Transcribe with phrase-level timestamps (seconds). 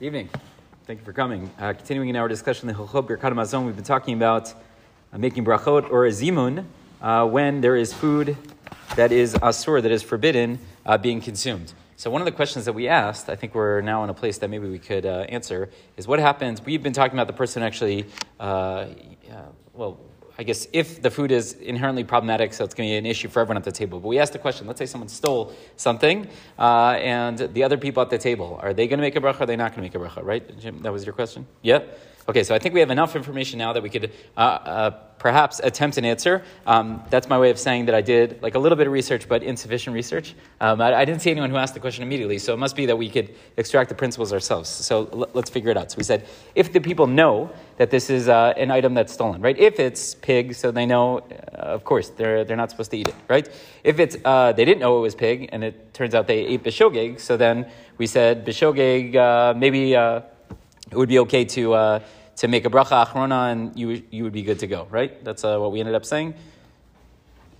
[0.00, 0.28] Evening.
[0.86, 1.50] Thank you for coming.
[1.58, 4.54] Uh, continuing in our discussion, the Hilchot Birkat Hamazon, we've been talking about
[5.12, 6.66] uh, making brachot or a zimun
[7.02, 8.36] uh, when there is food
[8.94, 11.72] that is asur, that is forbidden, uh, being consumed.
[11.96, 14.38] So one of the questions that we asked, I think we're now in a place
[14.38, 16.64] that maybe we could uh, answer, is what happens?
[16.64, 18.06] We've been talking about the person actually,
[18.38, 18.86] uh,
[19.74, 19.98] well,
[20.40, 23.28] I guess if the food is inherently problematic, so it's going to be an issue
[23.28, 23.98] for everyone at the table.
[23.98, 28.02] But we asked the question: Let's say someone stole something, uh, and the other people
[28.02, 29.40] at the table are they going to make a bracha?
[29.40, 30.24] Are they not going to make a bracha?
[30.24, 30.80] Right, Jim?
[30.82, 31.44] That was your question.
[31.62, 31.80] Yeah.
[32.28, 35.62] Okay, so I think we have enough information now that we could uh, uh, perhaps
[35.64, 36.42] attempt an answer.
[36.66, 39.26] Um, that's my way of saying that I did like a little bit of research,
[39.26, 40.34] but insufficient research.
[40.60, 42.84] Um, I, I, didn't see anyone who asked the question immediately, so it must be
[42.84, 44.68] that we could extract the principles ourselves.
[44.68, 45.90] So l- let's figure it out.
[45.90, 49.40] So we said if the people know that this is uh, an item that's stolen,
[49.40, 49.56] right?
[49.56, 53.08] If it's pig, so they know, uh, of course, they're, they're not supposed to eat
[53.08, 53.48] it, right?
[53.84, 56.62] If it's uh, they didn't know it was pig, and it turns out they ate
[56.62, 60.20] bishogeg, so then we said bishogeg uh, maybe uh,
[60.90, 62.02] it would be okay to
[62.38, 65.24] to make a bracha achrona and you, you would be good to go, right?
[65.24, 66.34] That's uh, what we ended up saying.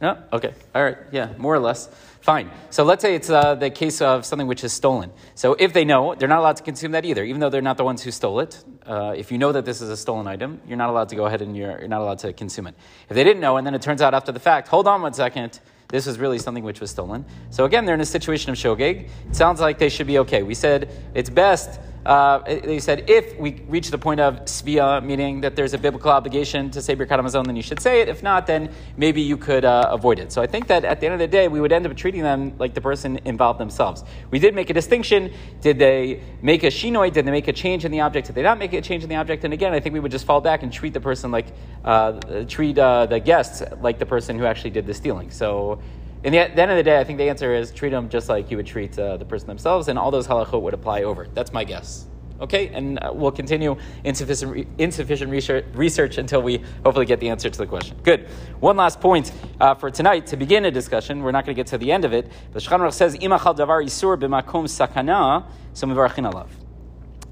[0.00, 0.22] No?
[0.32, 0.52] Okay.
[0.74, 0.98] All right.
[1.10, 1.88] Yeah, more or less.
[2.20, 2.50] Fine.
[2.68, 5.10] So let's say it's uh, the case of something which is stolen.
[5.34, 7.78] So if they know, they're not allowed to consume that either, even though they're not
[7.78, 8.62] the ones who stole it.
[8.84, 11.24] Uh, if you know that this is a stolen item, you're not allowed to go
[11.24, 12.74] ahead and you're, you're not allowed to consume it.
[13.08, 15.14] If they didn't know, and then it turns out after the fact, hold on one
[15.14, 17.24] second, this was really something which was stolen.
[17.48, 19.08] So again, they're in a situation of shogeg.
[19.28, 20.42] It sounds like they should be okay.
[20.42, 25.40] We said it's best uh, they said if we reach the point of svia, meaning
[25.40, 28.08] that there's a biblical obligation to say Birkat Hamazon, then you should say it.
[28.08, 30.30] If not, then maybe you could uh, avoid it.
[30.30, 32.22] So I think that at the end of the day, we would end up treating
[32.22, 34.04] them like the person involved themselves.
[34.30, 35.32] We did make a distinction.
[35.60, 37.12] Did they make a shinoi?
[37.12, 38.28] Did they make a change in the object?
[38.28, 39.44] Did they not make a change in the object?
[39.44, 41.46] And again, I think we would just fall back and treat the person like,
[41.84, 45.30] uh, treat uh, the guests like the person who actually did the stealing.
[45.30, 45.80] So
[46.26, 48.28] in the, the, end of the day, I think the answer is treat them just
[48.28, 51.28] like you would treat uh, the person themselves, and all those halachot would apply over.
[51.32, 52.06] That's my guess.
[52.40, 57.48] Okay, and uh, we'll continue insufficient, insufficient research, research, until we hopefully get the answer
[57.48, 57.96] to the question.
[58.02, 58.26] Good.
[58.58, 61.22] One last point uh, for tonight to begin a discussion.
[61.22, 62.28] We're not going to get to the end of it.
[62.52, 66.48] But Shulchan says, "Imachal davar isur b'makom sakana, so alav."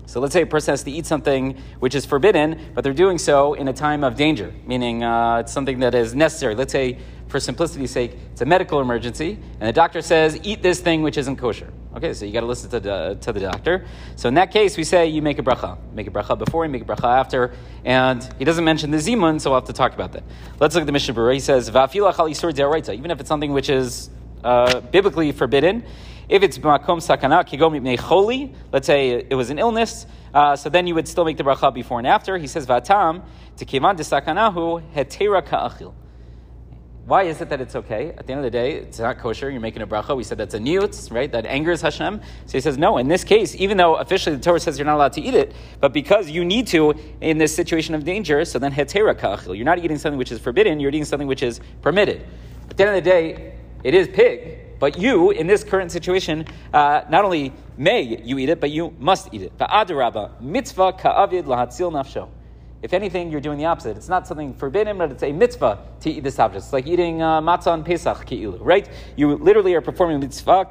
[0.06, 3.18] So let's say a person has to eat something which is forbidden, but they're doing
[3.18, 6.54] so in a time of danger, meaning uh, it's something that is necessary.
[6.54, 6.98] Let's say
[7.28, 11.18] for simplicity's sake, it's a medical emergency, and the doctor says, eat this thing which
[11.18, 11.72] isn't kosher.
[11.96, 13.86] Okay, so you got to listen to the, to the doctor.
[14.16, 15.78] So in that case, we say you make a bracha.
[15.92, 17.52] Make a bracha before, you make a bracha after,
[17.84, 20.24] and he doesn't mention the zimun, so we'll have to talk about that.
[20.60, 21.34] Let's look at the Mishnah Berurah.
[21.34, 24.10] He says, even if it's something which is
[24.42, 25.84] uh, biblically forbidden,
[26.28, 30.86] if it's makom sakana kigom choli, let's say it was an illness, uh, so then
[30.86, 32.38] you would still make the bracha before and after.
[32.38, 33.22] He says vatam
[33.58, 35.92] to de sakanahu hetera ka'achil.
[37.06, 38.14] Why is it that it's okay?
[38.16, 39.50] At the end of the day, it's not kosher.
[39.50, 40.16] You're making a bracha.
[40.16, 41.30] We said that's a niyut, right?
[41.30, 42.18] That angers Hashem.
[42.46, 44.94] So he says, no, in this case, even though officially the Torah says you're not
[44.94, 48.58] allowed to eat it, but because you need to in this situation of danger, so
[48.58, 49.54] then hetera kachil.
[49.54, 52.24] You're not eating something which is forbidden, you're eating something which is permitted.
[52.70, 56.46] At the end of the day, it is pig, but you, in this current situation,
[56.72, 59.58] uh, not only may you eat it, but you must eat it.
[59.58, 62.30] Ba'adarabba, mitzvah ka'avid lahatzil nafsho.
[62.80, 63.96] If anything, you're doing the opposite.
[63.96, 66.64] It's not something forbidden, but it's a mitzvah to eat this object.
[66.64, 68.88] It's like eating uh, matzah on Pesach, ki'ilu, right?
[69.16, 70.68] You literally are performing mitzvah.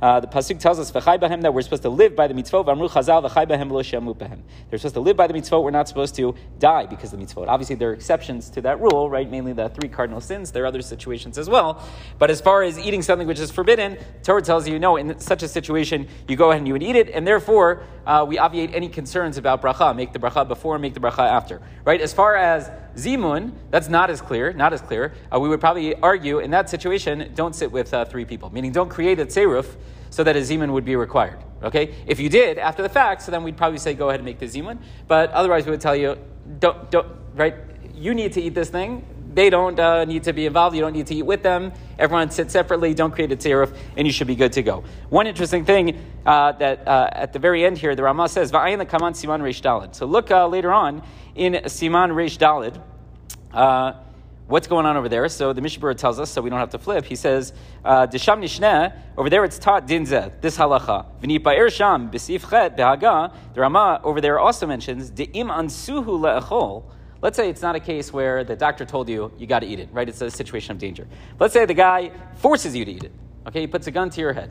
[0.00, 4.42] Uh, the pasuk tells us that we're supposed to live by the bahem.
[4.70, 5.62] They're supposed to live by the mitzvot.
[5.62, 7.48] We're not supposed to die because of the mitzvot.
[7.48, 9.30] Obviously, there are exceptions to that rule, right?
[9.30, 10.52] Mainly the three cardinal sins.
[10.52, 11.86] There are other situations as well.
[12.18, 14.96] But as far as eating something which is forbidden, Torah tells you no.
[14.96, 18.24] In such a situation, you go ahead and you would eat it, and therefore uh,
[18.26, 19.94] we obviate any concerns about bracha.
[19.94, 21.60] Make the bracha before, make the bracha after.
[21.84, 22.00] Right?
[22.00, 24.52] As far as zimun, that's not as clear.
[24.52, 25.12] Not as clear.
[25.32, 28.50] Uh, we would probably argue in that situation, don't sit with uh, three people.
[28.50, 29.76] Meaning, don't create a tzeruf
[30.10, 31.38] so that a zimun would be required.
[31.62, 31.94] Okay?
[32.06, 34.38] If you did after the fact, so then we'd probably say go ahead and make
[34.38, 34.78] the zimun.
[35.06, 36.18] But otherwise, we would tell you,
[36.58, 37.54] don't, don't, right?
[37.94, 39.06] You need to eat this thing.
[39.32, 40.74] They don't uh, need to be involved.
[40.74, 41.72] You don't need to eat with them.
[41.98, 42.94] Everyone sits separately.
[42.94, 44.82] Don't create a tzeruf, and you should be good to go.
[45.08, 45.96] One interesting thing
[46.26, 49.62] uh, that uh, at the very end here, the Rama says, "Va'ayin kaman siman reish
[49.62, 51.02] dalid." So look uh, later on
[51.34, 52.80] in siman reish dalid.
[53.52, 53.92] Uh,
[54.50, 55.28] What's going on over there?
[55.28, 57.04] So the Mishnah tells us, so we don't have to flip.
[57.04, 57.52] He says,
[57.84, 61.06] uh, "Desham nishneh." Over there, it's taught dinzeh this halacha.
[61.22, 63.32] V'nipa'er sham b'sif chet behaga.
[63.54, 66.82] The Rama over there also mentions de'im ansuhu le'echol.
[67.22, 69.78] Let's say it's not a case where the doctor told you you got to eat
[69.78, 70.08] it, right?
[70.08, 71.06] It's a situation of danger.
[71.38, 73.12] Let's say the guy forces you to eat it.
[73.46, 74.50] Okay, he puts a gun to your head.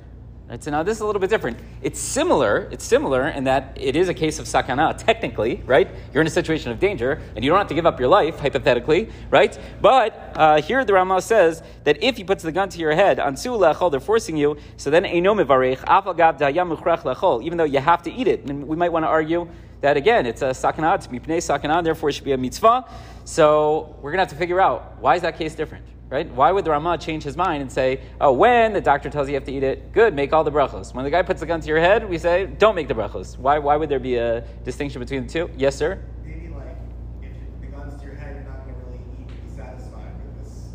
[0.50, 1.60] Right, so now this is a little bit different.
[1.84, 2.68] It's similar.
[2.72, 5.88] It's similar in that it is a case of sakana, technically, right?
[6.12, 8.40] You're in a situation of danger, and you don't have to give up your life,
[8.40, 9.56] hypothetically, right?
[9.80, 13.20] But uh, here the Rama says that if he puts the gun to your head,
[13.20, 18.28] ansu lechol, they're forcing you, so then gav lechol, even though you have to eat
[18.28, 18.50] it.
[18.50, 19.48] And we might want to argue
[19.82, 22.86] that again, it's a sakana, it's mipnei sakana, therefore it should be a mitzvah.
[23.24, 25.86] So we're going to have to figure out why is that case different?
[26.10, 26.30] Right?
[26.34, 29.34] Why would the Rama change his mind and say, oh, when the doctor tells you
[29.34, 30.94] you have to eat it, good, make all the brachos.
[30.94, 33.38] When the guy puts the gun to your head, we say, don't make the brachos.
[33.38, 35.50] Why, why would there be a distinction between the two?
[35.56, 36.00] Yes, sir?
[36.26, 36.78] Maybe like,
[37.22, 40.44] if the gun's to your head, you're not going to really eat be satisfied with
[40.44, 40.70] this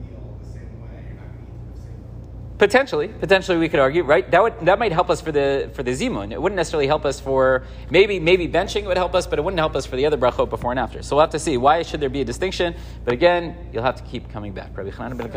[0.00, 1.04] meal the same way.
[1.08, 2.00] You're not going to eat the same
[2.62, 4.30] Potentially, potentially we could argue, right?
[4.30, 6.30] That would that might help us for the for the zimun.
[6.30, 9.58] It wouldn't necessarily help us for maybe maybe benching would help us, but it wouldn't
[9.58, 11.02] help us for the other brachot before and after.
[11.02, 12.76] So we'll have to see why should there be a distinction.
[13.04, 14.76] But again, you'll have to keep coming back.
[14.76, 15.32] Rabbi Chanan ben